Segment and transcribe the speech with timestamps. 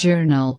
[0.00, 0.56] Journal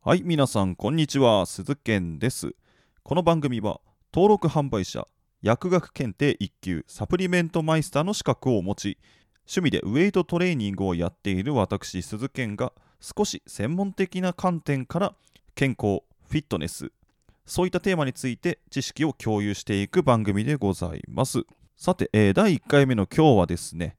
[0.00, 1.46] はい、皆さん、こんにちは。
[1.46, 2.56] 鈴健です。
[3.04, 3.80] この番組は、
[4.12, 5.06] 登録販売者、
[5.40, 8.98] 薬学検定1級、サプリメントマイスターの資格を持ち、
[9.42, 15.14] 趣味でウェイトトレーニングをやっている私、鈴健が、少し専門的な観点から、
[15.54, 16.90] 健康、フィットネス、
[17.46, 21.44] そういったテーマについて知識を共有していく番組でございます。
[21.76, 23.96] さて、えー第1回目の今日はですね、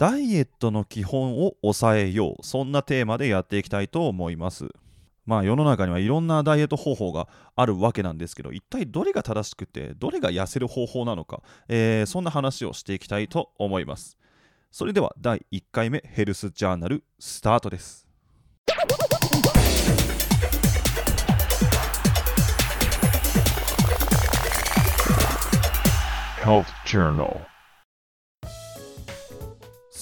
[0.00, 4.68] ダイエットの基本を抑えよう、そんなテーマでやっていきたいと思います。
[5.26, 14.16] まあ世の中にはいろんなダイエット方法があるわけなんですけど一体どれが正しくてどれが痩せる方法なのか、えーそんな話をしていきたいと思います
[14.72, 18.08] それでは第1回目ヘルスジャーナルスタートです
[26.42, 27.50] Health Journal.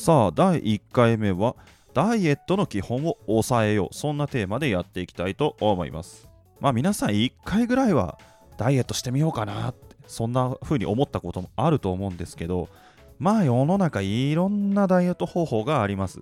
[0.08, 1.54] さあ第1回目は
[1.92, 3.94] ダイエットの基本を抑えよう。
[3.94, 6.30] そんなテーマでやっていきたいと思います。
[6.60, 8.18] まあ皆さん1回ぐらいは
[8.56, 12.70] ダイエットしてみようかなってそんな風に思ったこともあると思うんですけど
[13.18, 16.20] まあ世の中いろんなダイエット方法があります、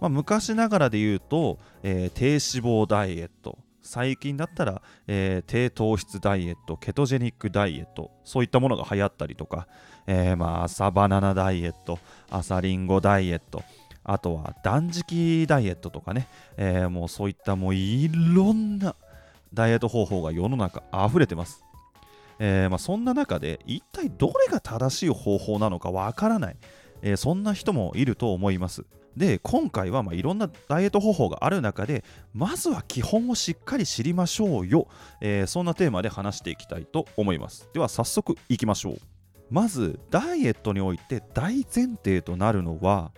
[0.00, 3.60] まあ、昔ながらで言うと、えー低脂肪ダイエット。
[3.82, 9.66] 最近だったら、えー低糖質ダイエットケトジェニックダイエットそういったものが流行ったりとか、
[10.06, 11.98] えーまあ朝バナナダイエット
[12.30, 13.62] 朝リンゴダイエット
[14.04, 18.94] あとは断食ダイエットとかね、えーもうそういったもういろんな
[19.52, 21.64] ダイエット方法が世の中溢れてます。
[22.42, 26.56] えまあ、そんな中で一体どれが正しい方法なのかわからない、
[27.02, 28.84] えーそんな人もいると思います。
[29.16, 34.86] で今回はまあいろんなダイエット方法がある中でまずは基本をしっかり知りましょうよ、
[35.20, 37.68] えーそんなテーマで話していきたいと思います。
[37.72, 38.98] では早速いきましょう。
[39.50, 43.10] まずダイエットにおいて大前提となるのは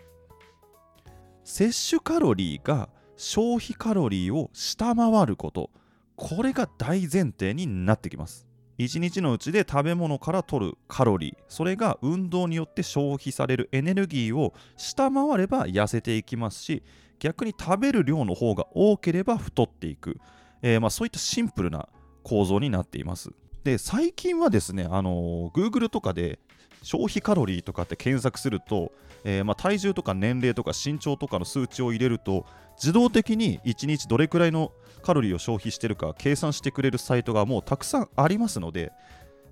[1.44, 5.70] 摂取カロリーが消費カロリーを下回ること
[6.16, 8.46] これが大前提になってきます
[8.84, 11.42] 1日のうちで食べ物から取るカロリー。
[11.48, 16.82] それが運動によって消費されるエネルギーを下回れば痩せていきますし
[17.18, 20.18] 逆に食べる量の方が多ければ太っていく、
[20.62, 21.88] えーまあ、そういったシンプルな
[22.22, 23.30] 構造になっています。
[23.64, 26.40] で最近はですね、あのー Google とかで
[26.82, 28.92] 消費カロリーとかって検索すると、
[29.24, 32.44] えーまあ、体重とか年齢とか身長とかの数値を入れると
[32.76, 34.72] 自動的に1日どれくらいの
[35.02, 38.92] カロリーを消費してるか計算してくれるサイトがもうたくさんありますので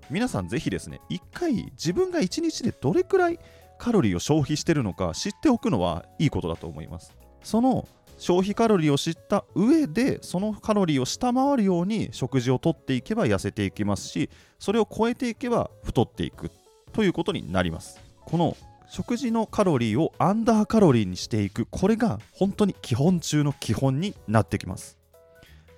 [0.09, 3.39] 皆さんぜひですね1回自分が1日でどれくらい
[3.77, 7.15] カロリーを消費してるのか知っておくのはいいことだと思います。
[7.43, 7.87] その
[8.19, 14.29] 消費カロリーを知った上でそのカロリーを下回るように食事をとっていけば痩せていきますし
[14.59, 16.51] それを超えていけば太っていく
[16.93, 17.99] ということになります。
[18.25, 18.55] この
[18.87, 25.00] 食事のカロリーをアンダーカロリーにしていくこれが本当に基本中の基本になってきます。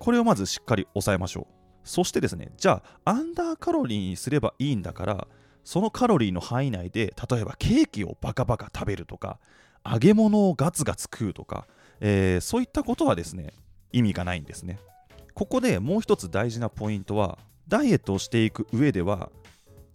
[0.03, 1.53] これをまずしっかり抑えましょう。
[1.85, 5.27] そしてですねじゃあアンダーカロリーにすればいいんだから
[5.63, 9.39] そのカロリーの範囲内で例えばケーキをバカバカ食べるとか
[9.89, 11.67] 揚げ物をガツガツ食うとか、
[12.01, 13.53] えーそういったことはですね
[13.93, 14.77] 意味がないんですね。
[15.35, 17.37] ここでもう一つ大事なポイントは
[17.69, 19.29] ダイエットをしていく上では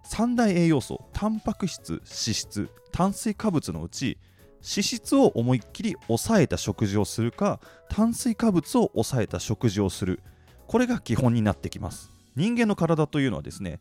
[0.04, 4.16] 三大栄養素タンパク質脂質炭水化物のうち
[4.62, 10.20] 脂質を思いっきり抑えた食事をするか炭水化物を抑えた食事をする。
[10.66, 12.10] これが基本になってきます。
[12.36, 13.80] 人間の体というのはですね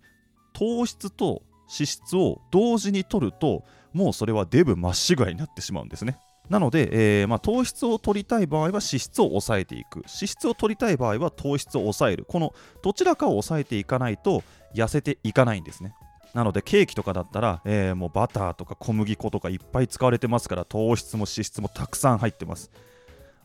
[0.53, 6.17] 糖質と脂質を同時に取るともうそれはデブまっしぐらになってしまうんですね。
[6.49, 9.97] なので、えーまあ、糖質を取りたい場合は脂質を抑えていく。
[9.97, 12.25] 脂質を取りたい場合は糖質を抑える。
[12.25, 15.93] このどちらかを抑えていかないと痩せていかないんですね。
[16.37, 22.69] なのでケーキとかだったら、えーもうバターとか小麦粉とかいっぱい使われてますから糖質も脂質もたくさん入ってます。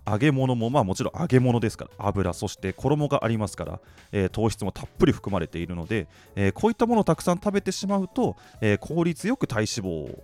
[0.07, 3.81] 揚げ物もまあもちろん揚げ物ですから油そして衣がありますから、
[4.13, 10.23] えー糖質もたっぷり含まれているので、えーこういったものをたくさん食べてしまうと、えー効率よく体脂肪を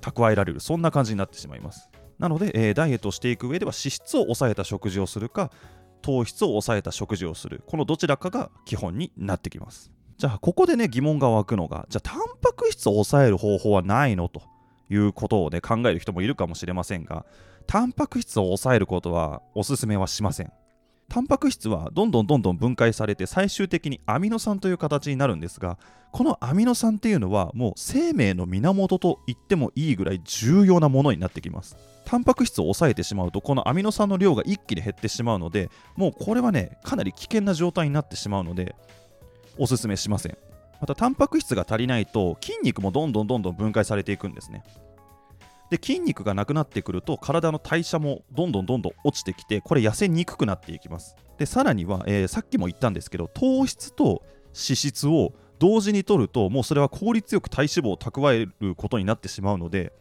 [0.00, 1.88] 蓄えられるそんな感じになってしまいます。
[2.18, 5.52] なので、えダイエットをしていく上では脂質を抑えた食事をするか
[6.02, 9.92] 糖質を抑えた食事をするこのどちらかが基本になってきます。
[10.18, 14.42] じゃあここでね疑問が湧くのがじゃあタンパク質を抑える方法はないのと
[14.90, 17.24] いうことをね考える人もいるかもしれませんが
[17.68, 20.52] タンパク質を抑えることはおすすめはしません。
[21.08, 25.78] タンパク質はどんどんどんどん分解されて最終的にアミノ酸という形になるんですが
[26.12, 31.76] このアミノ酸っていうのはもう生命の源と言ってもいいぐらい重要なものになってきます。
[32.04, 38.74] タンパク質を抑えてしまうとこのアミノ酸の量が一気に減ってしまうのでもうこれはねかなり危険な状態になってしまうので
[39.58, 40.38] おすすめしません。
[40.80, 44.62] またタンパク質が足りないと筋肉もどんどんどんどん分解されていくんですね。
[45.70, 51.16] で筋肉がなくなってくると体の代謝もどんどんどんどん落ちてきてこれ痩せにくくなっていきます。
[51.36, 54.22] でさらには、えー、さっきも言ったんですけど糖質と
[54.54, 59.92] 脂質を同時に取るともうそれは効率よく体脂肪を蓄えることになってしまうので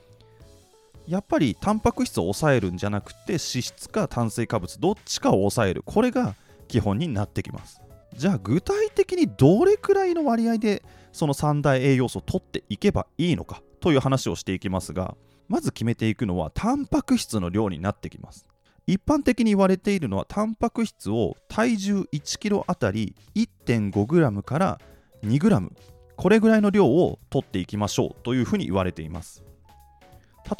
[1.08, 5.82] やっぱりタンパク質を抑えるんじゃなくて脂質か炭水化物どっちかを抑える。
[5.86, 6.36] これが
[6.68, 7.82] 基本になってきます。
[8.18, 15.16] じゃあ具体的にどれくらいの割合でその三大栄養素を取っていけばいいのかという話をしていきますが
[15.48, 18.48] まず決めていくのはタンパク質の量になってきます。
[18.88, 24.80] 一般的に言われているのはタンパク質を体重 1kg あたり 1.5g から
[25.24, 25.72] 2g
[26.16, 29.44] これぐらいの量を取っていきましょうというふうに言われています。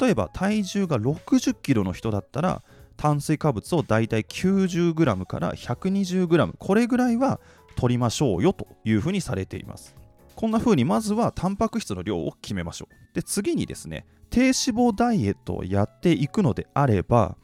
[0.00, 2.62] 例えば体重が 60kg の人だったら
[2.98, 7.40] 炭水化物をだいたい 90g から 120g これぐらいは
[7.76, 9.94] 取りましょうよというふうにされています。
[10.34, 13.14] こんな風にまずはタンパク質の量を決めましょう。
[13.14, 17.36] で次にですね低脂肪ダイエットをやっていくのであれば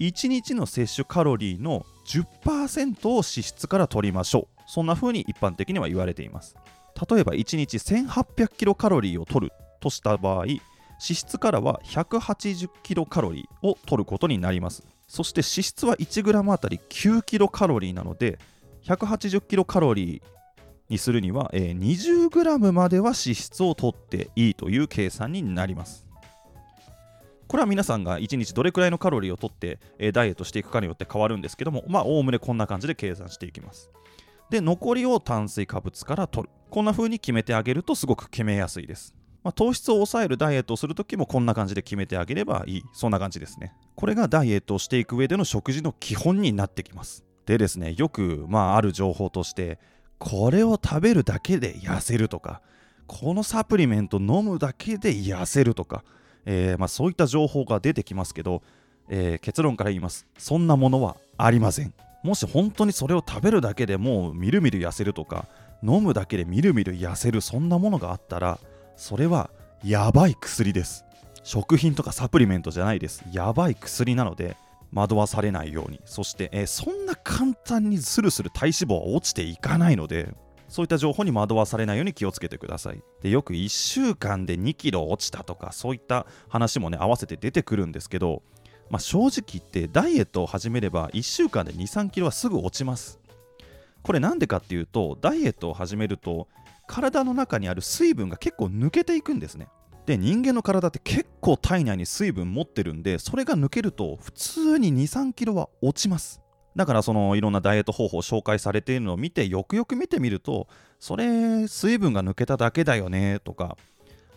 [0.00, 4.62] 1日の摂取カロリーの10%を脂質から取りましょう。
[4.66, 6.54] そんな風に一般的には言われています。
[7.10, 10.44] 例えば1日1800キロカロリーを取るとした場合
[11.02, 14.84] 脂質からは180キロカロリーを取ることになります。
[15.08, 18.38] そして脂質は 1g あたり9キロカロリーなので
[18.84, 20.22] 180キロカロリー
[20.88, 26.06] にするには、えー、20g までは脂質を取っていいという計算になります。
[27.48, 33.90] これは皆さんが1日どれくらいのカロリーを取って、え、ダイエットしていくかによって変わるんですけどもまあおおむねこんな感じで計算していきます。
[34.50, 36.52] で残りを炭水化物から取る。
[36.70, 42.82] こんな風に決めてあげるとすごく決めやすいです、まあ、糖質を抑えるダイエットをするときもこんな感じで決めてあげればいい。
[42.92, 43.74] そんな感じですね。
[43.96, 47.24] これがダイエットをしていく上での食事の基本になってきます。
[47.46, 49.78] でですねよくまあある情報として
[50.18, 52.60] これを食べるだけで痩せるとか
[53.06, 56.04] このサプリメント飲むだけで痩せるとか、
[56.44, 58.62] えー、まあ、そういった情報が出てきますけど、
[59.08, 60.28] えー、結論から言います。
[60.38, 61.92] そんなものはありません。
[62.22, 65.46] もし本当にそれを食べるだけでもうみるみる痩せるとか
[65.82, 68.60] 飲むだけでみるみる痩せるそんなものがあったら
[69.00, 69.48] それは
[69.82, 71.06] やばい薬です。
[71.42, 73.24] 食品とかサプリメントじゃないです。
[73.32, 74.58] やばい薬なので
[74.92, 76.02] 惑わされないように。
[76.04, 80.34] そして、えー、そんな簡単にスルスル体脂肪は落ちていかないので
[80.68, 83.02] そういった情報に惑わされないように気をつけてください。
[83.22, 88.42] でよく1週間で2キロ落ちたとかそういった話もね合わせて出てくるんですけど
[88.90, 93.19] まあ、正直言ってダイエットを始めれば1週間で2、3キロはすぐ落ちます。
[94.02, 96.48] これなんでかっていうと、ダイエットを始めると、
[96.86, 99.68] 体の中にある水分が結構抜けていくんですね。
[100.06, 106.40] で、人間の体って結構体内に水分持ってるんで、それが抜けると普通に2、3キロは落ちます。
[106.76, 110.68] だからそのいろんなダイエット方法を紹介されているのを見てよくよく見てみると
[110.98, 113.76] それ水分が抜けただけだよねとか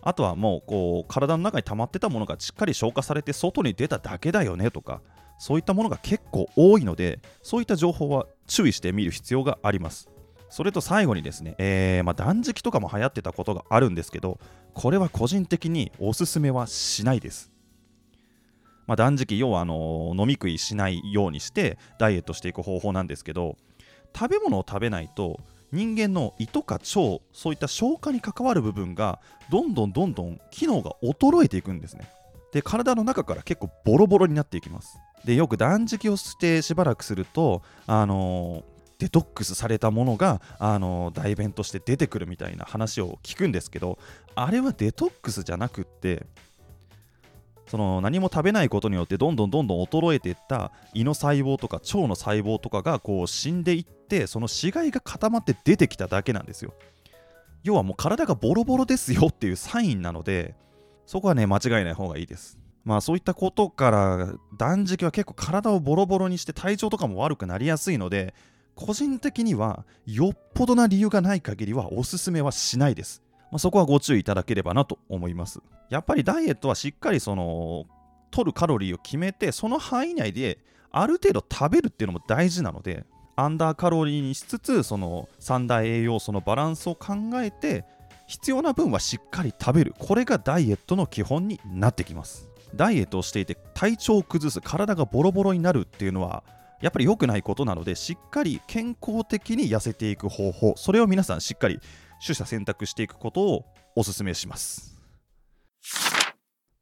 [0.02, 5.02] あとはもうこう体の中に溜まってたものがしっかり消化されて外に出ただけだよねとか
[5.38, 10.10] そういったものが結構多いのでそういった情報は注意してみる必要があります。
[10.50, 14.38] それと最後にですね、えー、まあ、断食とかも流行ってたことがあるんですけど
[14.76, 17.52] これは個人的におすすめはしないです。
[18.86, 23.58] まあ、断食要はあの飲み食いしないようにしてダイエットしていく方法なんですけど
[24.16, 25.40] 食べ物を食べないと
[25.72, 29.20] 人間の胃とか腸そういった消化に関わる部分が
[29.50, 32.08] どんどんどんどん機能が衰えていくんですね。
[32.54, 35.00] で体の中から結構ボロボロになっていきます。
[35.26, 38.64] でよく断食をしてしばらくするとあの、
[39.00, 43.98] デトックスされたものが、あの、代弁として出てくるみたいな話を聞くんですけど
[44.36, 46.26] あれはデトックスじゃなくって
[47.68, 56.74] その何も食べないことによってどんどんどんどん衰えていった胃の細胞とか腸の細胞とかがこう死んでいってその死骸が固まって出てきただけなんですよ。
[57.64, 60.54] 要はもう体がボロボロですよっていうサインなので
[61.06, 68.34] そこはね間違いない方がいいですまあそういったことから断食は結構体をボロボロにして体調とかも悪くなりやすいので
[68.76, 75.62] 個人的にはよっぽどな理由がない限りはおすすめはしないですまあ、そこはご注意いただければなと思います。
[75.92, 77.86] やっぱりダイエットはしっかりその
[78.32, 80.58] 取るカロリーを決めてその範囲内で
[80.92, 83.06] ある程度食べるっていうのも大事なので
[83.36, 87.86] アンダーカロリーにしつつその三大栄養素のバランスを考えて
[88.28, 89.94] 必要な分はしっかり食べる。
[90.00, 92.50] これがダイエットの基本になってきます。
[92.76, 96.44] ダイエットをしていて体調を崩す体がボロボロになるっていうのは
[96.82, 101.80] やっぱり良くないことなのでしっかり健康的に痩せていく方法それを皆さんしっかり
[102.26, 103.66] 取捨選択していくことを
[103.96, 104.98] お勧めします。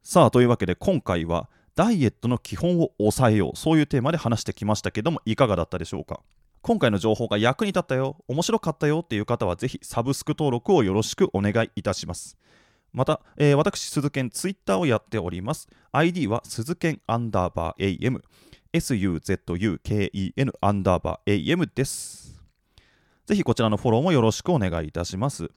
[0.04, 6.22] さあ、というわけで今回はダイエットの基本を抑えよう、そういうテーマで話してきましたけども、いかがだったでしょうか？
[6.64, 12.38] 今回の情報が役に立ったよ、面白かったよっていう方はぜひサブスク登録をよろしくお願いいたします。
[12.94, 15.68] また、えー私、鈴研ツイッターをやっております。
[15.92, 18.22] ID は鈴研アンダーバー AM、
[18.74, 22.40] SUZUKEN アンダーバー AM です。
[23.26, 25.50] ぜひこちらのフォローもよろしくお願いいたします。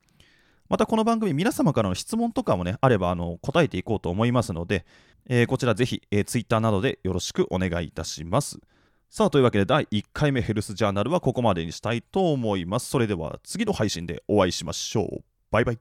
[0.70, 4.86] またこの番組、皆様からの質問とかもね、あればあの答えていこうと思いますので、
[5.26, 8.58] えーこちらぜひ、えー、Twitter などでよろしくお願いいたします。
[9.16, 12.90] さあ、というわけで第1回目ヘルスジャーナルはここまでにしたいと思います。
[12.90, 15.24] それでは次の配信でお会いしましょう。
[15.52, 15.78] バイバイ。